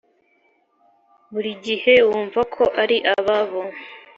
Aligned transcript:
buri 1.33 1.51
gihe 1.65 1.93
wumva 2.07 2.41
ko 2.53 2.63
ari 2.81 2.97
ababo? 3.13 3.61